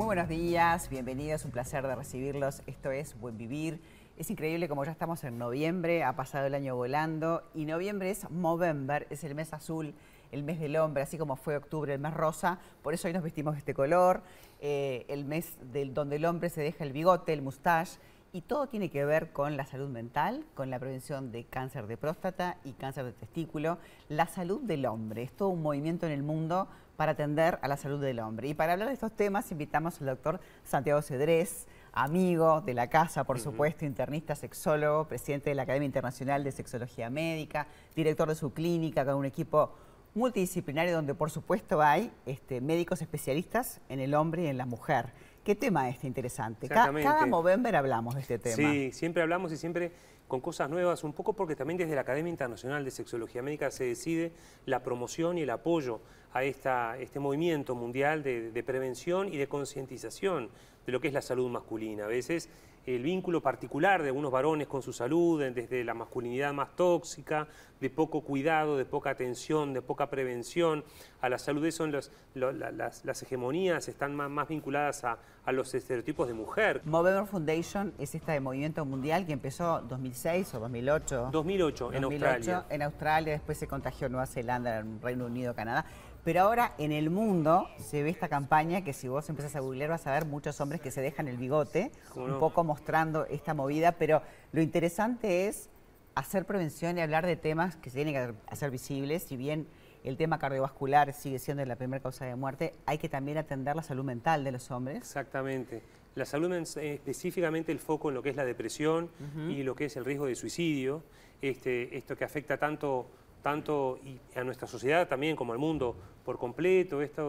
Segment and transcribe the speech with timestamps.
[0.00, 2.62] Muy buenos días, bienvenidos, un placer de recibirlos.
[2.66, 3.82] Esto es Buen Vivir.
[4.16, 8.30] Es increíble como ya estamos en noviembre, ha pasado el año volando y noviembre es
[8.30, 9.92] Movember, es el mes azul,
[10.32, 13.22] el mes del hombre, así como fue octubre el mes rosa, por eso hoy nos
[13.22, 14.22] vestimos de este color,
[14.62, 17.98] eh, el mes del, donde el hombre se deja el bigote, el mustache
[18.32, 21.98] y todo tiene que ver con la salud mental, con la prevención de cáncer de
[21.98, 23.76] próstata y cáncer de testículo,
[24.08, 25.24] la salud del hombre.
[25.24, 26.68] Es todo un movimiento en el mundo
[27.00, 28.48] para atender a la salud del hombre.
[28.48, 33.24] Y para hablar de estos temas invitamos al doctor Santiago Cedrés, amigo de la casa,
[33.24, 38.52] por supuesto, internista, sexólogo, presidente de la Academia Internacional de Sexología Médica, director de su
[38.52, 39.72] clínica con un equipo
[40.12, 45.06] multidisciplinario donde por supuesto hay este, médicos especialistas en el hombre y en la mujer.
[45.42, 46.68] ¿Qué tema este interesante?
[46.68, 48.56] Cada, cada Movember hablamos de este tema.
[48.56, 49.92] Sí, siempre hablamos y siempre
[50.30, 53.84] con cosas nuevas, un poco porque también desde la Academia Internacional de Sexología Médica se
[53.84, 54.32] decide
[54.64, 56.00] la promoción y el apoyo
[56.32, 60.48] a esta, este movimiento mundial de, de prevención y de concientización
[60.86, 62.04] de lo que es la salud masculina.
[62.04, 62.48] A veces
[62.86, 67.46] el vínculo particular de algunos varones con su salud, desde la masculinidad más tóxica,
[67.80, 70.84] de poco cuidado, de poca atención, de poca prevención
[71.20, 71.64] a la salud.
[71.64, 76.82] Eso los, las, las, hegemonías están más, más vinculadas a, a, los estereotipos de mujer.
[76.84, 81.28] Movember Foundation es esta de movimiento mundial que empezó 2006 o 2008.
[81.32, 82.66] 2008, en Australia.
[82.68, 85.86] En Australia, después se contagió en Nueva Zelanda, en Reino Unido, Canadá.
[86.24, 89.90] Pero ahora en el mundo se ve esta campaña que si vos empezás a googlear
[89.90, 93.92] vas a ver muchos hombres que se dejan el bigote, un poco mostrando esta movida,
[93.92, 95.70] pero lo interesante es
[96.14, 99.66] hacer prevención y hablar de temas que se tienen que hacer visibles, si bien
[100.04, 103.82] el tema cardiovascular sigue siendo la primera causa de muerte, hay que también atender la
[103.82, 104.98] salud mental de los hombres.
[104.98, 105.82] Exactamente.
[106.14, 109.10] La salud específicamente el foco en lo que es la depresión
[109.48, 111.02] y lo que es el riesgo de suicidio,
[111.40, 113.06] este, esto que afecta tanto
[113.42, 117.22] tanto y a nuestra sociedad también como al mundo por completo, esta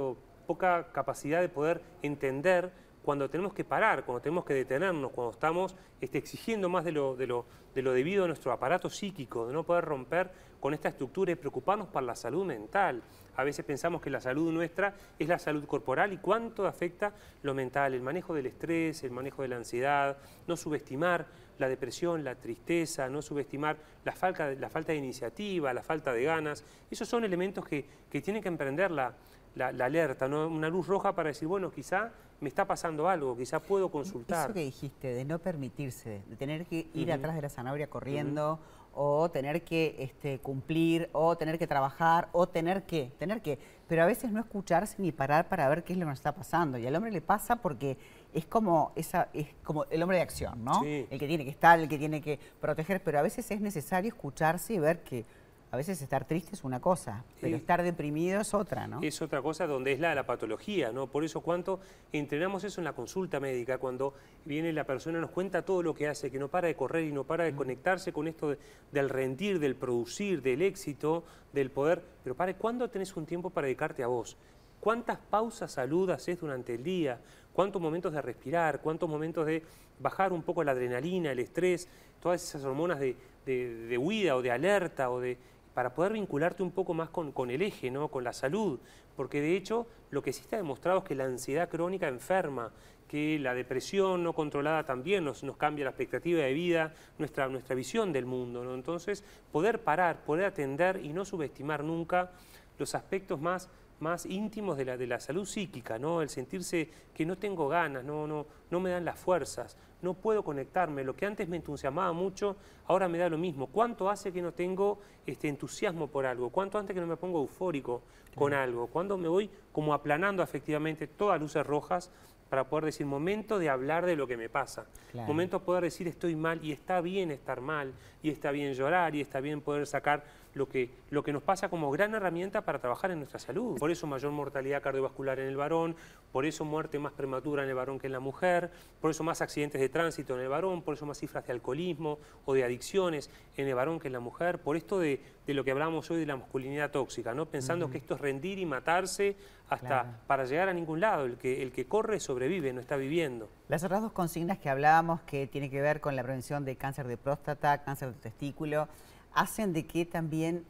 [0.48, 2.72] poca capacidad de poder entender
[3.04, 7.16] cuando tenemos que parar, cuando tenemos que detenernos, cuando estamos este, exigiendo más de lo,
[7.16, 7.28] de,
[7.74, 11.88] de debido a nuestro aparato psíquico, de no poder romper con esta estructura y preocuparnos
[11.88, 13.02] por la salud mental.
[13.36, 17.54] A veces pensamos que la salud nuestra es la salud corporal y cuánto afecta lo
[17.56, 21.26] mental, el manejo del estrés, el manejo de la ansiedad, no subestimar
[21.58, 26.64] la depresión, la tristeza, no subestimar la falta, de iniciativa, la falta de ganas.
[26.90, 29.16] Esos son elementos que, que tienen que emprender la,
[29.56, 30.48] la, alerta, ¿no?
[30.48, 34.46] una luz roja para decir, bueno, quizá me está pasando algo, quizá puedo consultar.
[34.46, 38.60] Eso que dijiste, de no permitirse, de tener que ir atrás de la zanahoria corriendo,
[38.94, 43.58] o tener que este, cumplir, o tener que trabajar, o tener que, tener que,
[43.88, 46.34] pero a veces no escucharse ni parar para ver qué es lo que nos está
[46.34, 46.78] pasando.
[46.78, 47.98] Y al hombre le pasa porque
[48.34, 50.84] es como, esa, es como el hombre de acción, ¿no?
[50.84, 54.10] El que tiene que estar, el que tiene que proteger, pero a veces es necesario
[54.10, 55.26] escucharse y ver que
[55.72, 59.00] a veces estar triste es una cosa, pero estar deprimido es otra, ¿no?
[59.02, 61.08] Es otra cosa donde es la, la patología, ¿no?
[61.08, 61.80] Por eso cuánto
[62.12, 66.10] entrenamos eso en la consulta médica, cuando viene la persona, nos cuenta todo lo que
[66.10, 68.58] hace, que no para de correr y no para de conectarse con esto
[68.92, 71.24] del rendir, del producir, del éxito,
[71.54, 72.04] del poder.
[72.22, 74.36] Pero para, ¿cuándo tenés un tiempo para dedicarte a vos?
[74.82, 77.22] ¿Cuántas pausas salud haces durante el día?
[77.54, 78.82] ¿Cuántos momentos de respirar?
[78.82, 79.64] ¿Cuántos momentos de
[80.00, 81.88] bajar un poco la adrenalina, el estrés,
[82.20, 83.16] todas esas hormonas de,
[83.46, 85.38] de huida o de alerta o de
[85.74, 88.10] para poder vincularte un poco más con, con, el eje, ¿no?
[88.10, 88.80] con la salud,
[89.16, 92.72] porque de hecho lo que sí está demostrado es que la ansiedad crónica enferma,
[93.08, 97.76] que la depresión no controlada también nos, nos cambia la expectativa de vida, nuestra, nuestra
[97.76, 98.74] visión del mundo.
[98.74, 102.32] Entonces, poder parar, poder atender y no subestimar nunca
[102.78, 103.70] los aspectos más
[104.02, 106.22] más íntimos de la, de la salud psíquica, ¿no?
[106.22, 110.44] El sentirse que no tengo ganas, no, no, no me dan las fuerzas, no puedo
[110.44, 111.04] conectarme.
[111.04, 112.58] Lo que antes me entusiasmaba mucho,
[112.88, 113.68] ahora me da lo mismo.
[113.68, 116.50] ¿Cuánto hace que no tengo este entusiasmo por algo?
[116.50, 118.02] ¿Cuánto antes que no me pongo eufórico
[118.36, 118.88] con algo?
[118.88, 122.12] ¿Cuándo me voy como aplanando efectivamente todas luces rojas
[122.52, 126.10] para poder decir, momento de hablar de lo que me pasa, momento de poder decir
[126.10, 129.88] estoy mal y está bien estar mal, y está bien llorar, y está bien poder
[129.88, 133.78] sacar lo que, lo que nos pasa como gran herramienta para trabajar en nuestra salud.
[133.80, 135.96] Por eso mayor mortalidad cardiovascular en el varón,
[136.32, 139.42] por eso muerte más prematura en el varón que en la mujer, por eso más
[139.42, 143.30] accidentes de tránsito en el varón, por eso más cifras de alcoholismo o de adicciones
[143.58, 146.20] en el varón que en la mujer, por esto de, de lo que hablamos hoy
[146.20, 147.46] de la masculinidad tóxica, ¿no?
[147.46, 149.36] pensando que esto es rendir y matarse
[149.70, 151.26] hasta para llegar a ningún lado.
[151.26, 153.50] El que, el que corre sobrevive, no está viviendo.
[153.70, 157.08] Las otras dos consignas que hablábamos, que tiene que ver con la prevención de cáncer
[157.08, 158.90] de próstata, cáncer de testículo,
[159.34, 160.66] hacen de que también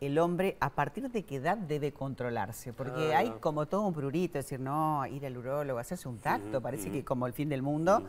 [0.00, 4.38] el hombre, a partir de qué edad debe controlarse, porque hay como todo un prurito,
[4.38, 7.60] es decir, no, ir al urólogo, hacerse un tacto, parece que como el fin del
[7.60, 8.02] mundo,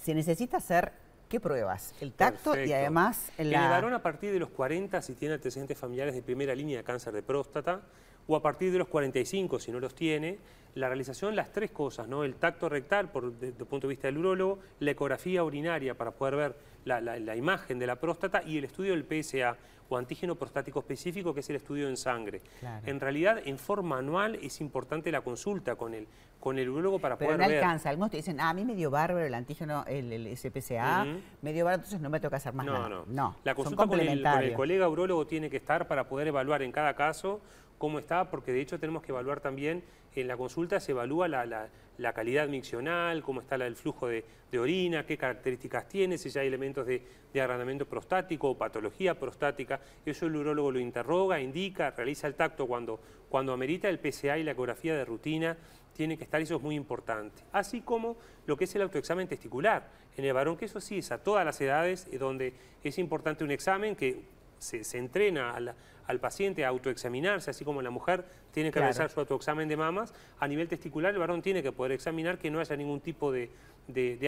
[0.00, 0.92] se necesita hacer,
[1.28, 1.92] ¿qué pruebas?
[2.00, 3.32] El tacto y además...
[3.36, 6.84] El varón a partir de los 40, si tiene antecedentes familiares de primera línea de
[6.84, 7.82] cáncer de próstata,
[8.26, 10.38] o a partir de los 45, si no los tiene,
[10.74, 12.24] la realización las tres cosas, ¿no?
[12.24, 16.10] El tacto rectal, por, desde el punto de vista del urólogo, la ecografía urinaria para
[16.10, 19.56] poder ver la, imagen de la próstata y el estudio del PSA
[19.88, 22.40] o antígeno prostático específico, que es el estudio en sangre.
[22.86, 26.08] En realidad, en forma anual es importante la consulta con el,
[26.40, 27.58] con el urólogo para Pero poder no ver.
[27.58, 27.90] alcanza.
[27.90, 31.06] Algunos te dicen, ah, a mí me dio bárbaro el antígeno, el, el SPCA,
[31.42, 32.88] me dio bárbaro, entonces no me toca hacer más nada.
[32.88, 33.36] No, no.
[33.44, 36.72] La consulta con el, con el colega urólogo tiene que estar para poder evaluar en
[36.72, 37.40] cada caso
[37.84, 39.84] cómo está, porque de hecho tenemos que evaluar también,
[40.14, 44.24] en la consulta se evalúa la, calidad miccional, cómo está el flujo de,
[44.58, 47.02] orina, qué características tiene, si ya hay elementos de,
[47.34, 49.80] agrandamiento prostático o patología prostática.
[50.06, 52.98] Eso el urólogo lo interroga, indica, realiza el tacto cuando,
[53.28, 55.54] cuando amerita el PSA y la ecografía de rutina,
[55.92, 57.42] tiene que estar, eso es muy importante.
[57.52, 58.16] Así como
[58.46, 59.90] lo que es el autoexamen testicular.
[60.16, 63.50] En el varón, que eso sí es a todas las edades, donde es importante un
[63.50, 64.22] examen que
[64.58, 65.74] se, se entrena a la,
[66.06, 70.12] al paciente a autoexaminarse, así como la mujer tiene que realizar su autoexamen de mamas,
[70.38, 73.50] a nivel testicular el varón tiene que poder examinar que no haya ningún tipo de,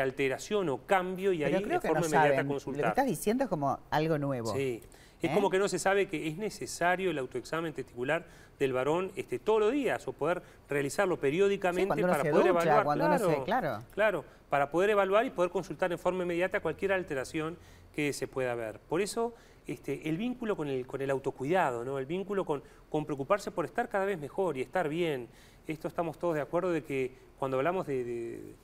[0.01, 2.81] alteración o cambio y ahí de forma inmediata consultar.
[2.81, 4.55] Lo que estás diciendo es como algo nuevo.
[4.55, 4.83] Sí.
[5.23, 5.35] Es ¿Eh?
[5.35, 8.27] como que no se sabe que es necesario el autoexamen testicular
[8.59, 12.85] del varón este, todos los días o poder realizarlo periódicamente para poder evaluar.
[12.85, 13.83] Claro, claro.
[13.95, 17.57] claro, para poder evaluar y poder consultar en forma inmediata cualquier alteración
[17.95, 18.79] que se pueda ver.
[18.79, 19.35] Por eso
[19.67, 21.99] este, el vínculo con el, con el autocuidado, ¿no?
[21.99, 25.29] el vínculo con, con, preocuparse por estar cada vez mejor y estar bien.
[25.67, 28.55] Esto estamos todos de acuerdo de que cuando hablamos de,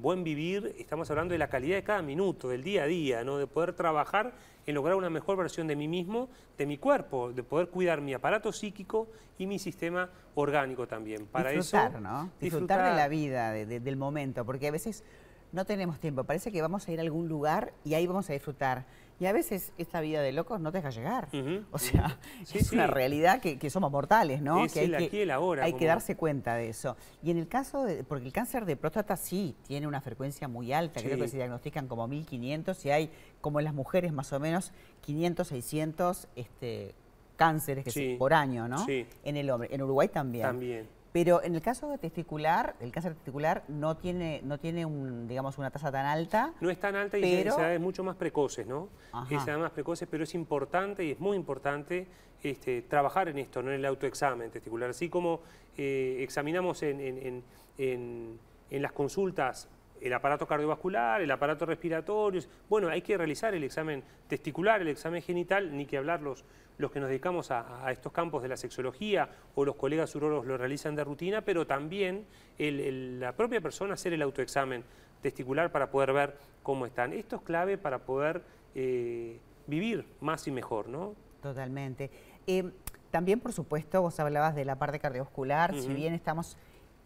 [0.00, 3.36] buen vivir, estamos hablando de la calidad de cada minuto, del día a día, ¿no?
[3.36, 4.32] de poder trabajar
[4.66, 8.14] en lograr una mejor versión de mí mismo, de mi cuerpo, de poder cuidar mi
[8.14, 11.26] aparato psíquico y mi sistema orgánico también.
[11.26, 12.30] Para disfrutar, ¿no?
[12.40, 15.04] Disfrutar, de la vida, del momento, porque a veces
[15.52, 16.24] no tenemos tiempo.
[16.24, 18.86] Parece que vamos a ir a algún lugar y ahí vamos a disfrutar.
[19.20, 21.28] Y a veces esta vida de locos no te deja llegar.
[21.70, 22.18] O sea,
[22.54, 24.66] es una realidad que, somos mortales, ¿no?
[24.68, 25.32] que hay que,
[25.62, 26.96] Hay que darse cuenta de eso.
[27.22, 30.72] Y en el caso de, porque el cáncer de próstata sí tiene una frecuencia muy
[30.72, 34.40] alta, creo que se diagnostican como 1500 y hay, como en las mujeres más o
[34.40, 34.72] menos,
[35.02, 36.94] 500, 600 este,
[37.36, 38.84] cánceres que por año, ¿no?
[38.88, 39.68] En el hombre.
[39.72, 40.46] En Uruguay también.
[40.46, 40.88] También.
[41.14, 45.56] Pero en el caso de testicular, el cáncer testicular no tiene, no tiene un, digamos,
[45.58, 46.52] una tasa tan alta.
[46.60, 47.54] No es tan alta y pero...
[47.54, 48.88] se, mucho más precoces, ¿no?
[49.28, 52.08] Se da más precoces, pero es importante y es muy importante
[52.42, 54.90] este, trabajar en esto, no en el autoexamen testicular.
[54.90, 55.42] Así como
[55.78, 57.44] eh, examinamos en,
[57.78, 59.68] en las consultas
[60.00, 62.42] el aparato cardiovascular, el aparato respiratorio.
[62.68, 66.44] Bueno, hay que realizar el examen testicular, el examen genital, ni que hablar los,
[66.78, 70.58] los que nos dedicamos a, estos campos de la sexología o los colegas urologos lo
[70.58, 72.26] realizan de rutina, pero también
[72.58, 74.84] la propia persona hacer el autoexamen
[75.22, 77.12] testicular para poder ver cómo están.
[77.12, 78.42] Esto es clave para poder
[78.74, 81.14] eh, vivir más y mejor, ¿no?
[81.40, 82.10] Totalmente.
[82.46, 82.70] Eh,
[83.10, 86.56] también, por supuesto, vos hablabas de la parte cardiovascular, si bien estamos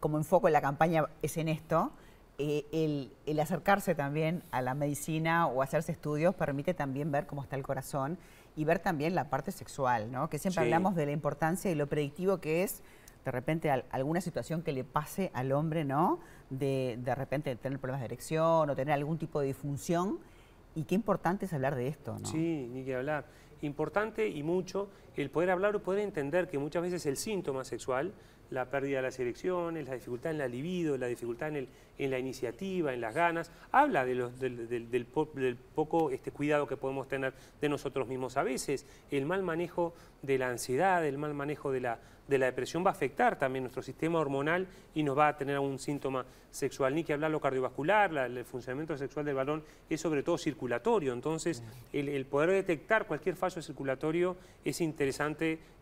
[0.01, 1.93] como en foco en la campaña es en esto,
[2.41, 7.57] eh, el, acercarse también a la medicina o hacerse estudios permite también ver cómo está
[7.57, 8.17] el corazón
[8.55, 10.31] y ver también la parte sexual, ¿no?
[10.31, 12.85] Que siempre hablamos de la importancia y lo predictivo que es
[13.25, 16.21] de repente alguna situación que le pase al hombre, ¿no?
[16.49, 20.21] De, de repente tener problemas de erección o tener algún tipo de disfunción.
[20.77, 22.29] Y qué importante es hablar de esto, ¿no?
[22.29, 23.27] Sí, ni que hablar.
[23.63, 24.89] Importante y mucho
[25.23, 28.13] el poder hablar o poder entender que muchas veces el síntoma sexual
[28.51, 32.11] la pérdida de las elecciones, la dificultad en la libido, la dificultad en, el, en
[32.11, 35.07] la iniciativa, en las ganas, habla de los, del,
[35.75, 38.37] poco este, cuidado que podemos tener de nosotros mismos.
[38.37, 42.47] A veces el mal manejo de la ansiedad, el mal manejo de la, de la
[42.47, 46.25] depresión va a afectar también nuestro sistema hormonal y nos va a tener algún síntoma
[46.51, 46.95] sexual.
[46.95, 51.63] Ni que hablar lo cardiovascular, el funcionamiento sexual del varón es sobre todo circulatorio, entonces
[51.93, 55.08] el, poder detectar cualquier fallo circulatorio es interesante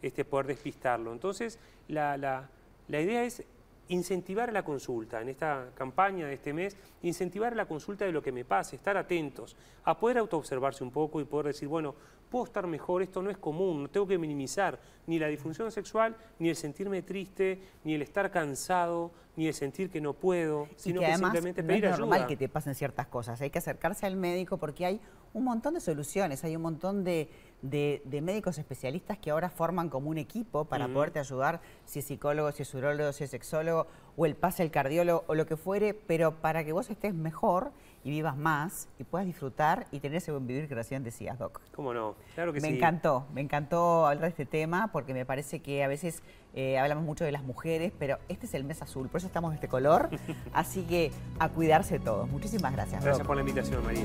[0.03, 1.13] este, poder despistarlo.
[1.13, 2.49] Entonces la, la
[2.89, 3.43] la idea es
[3.89, 8.33] incentivar la consulta, en esta campaña de este mes, incentivar la consulta de lo que
[8.33, 11.95] me pase, estar atentos, a poder autoobservarse un poco y poder decir, bueno,
[12.29, 16.17] puedo estar mejor, esto no es común, no tengo que minimizar ni la disfunción sexual,
[16.41, 21.01] ni el sentirme triste, ni el estar cansado, ni el sentir que no puedo, sino
[21.01, 24.17] que, simplemente pedir no es normal que te pasen ciertas cosas, hay que acercarse al
[24.17, 25.01] médico porque hay
[25.33, 27.29] un montón de soluciones, hay un montón de,
[27.63, 32.63] médicos especialistas que ahora forman como un equipo para poderte ayudar, si es psicólogo, si
[32.63, 33.87] es urólogo, si es sexólogo,
[34.17, 37.73] o el pase el cardiólogo, o lo que fuere, pero para que vos estés mejor
[38.07, 41.61] y vivas más y puedas disfrutar y tener ese buen vivir que recién decías, Doc.
[41.75, 42.15] ¿Cómo no?
[42.37, 42.73] Claro que me sí.
[42.73, 46.23] Me encantó, me encantó hablar de este tema porque me parece que a veces
[46.55, 49.51] eh, hablamos mucho de las mujeres, pero este es el mes azul, por eso estamos
[49.51, 50.09] de este color.
[50.53, 51.11] Así que
[51.41, 52.29] a cuidarse todos.
[52.31, 53.03] Muchísimas gracias.
[53.03, 54.05] Gracias por la invitación, María.